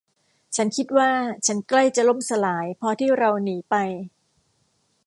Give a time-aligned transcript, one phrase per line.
[0.55, 1.11] ฉันคิดว่า
[1.45, 3.75] ฉันใกล้จะล่มสลายพอที่เราหนีไป